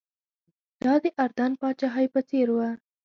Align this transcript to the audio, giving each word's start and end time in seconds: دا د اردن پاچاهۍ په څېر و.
دا 0.83 0.93
د 1.03 1.05
اردن 1.23 1.51
پاچاهۍ 1.61 2.07
په 2.13 2.19
څېر 2.29 2.47
و. 2.51 2.57